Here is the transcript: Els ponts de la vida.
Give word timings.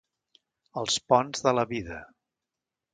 Els 0.83 0.97
ponts 1.13 1.47
de 1.49 1.55
la 1.61 1.69
vida. 1.77 2.03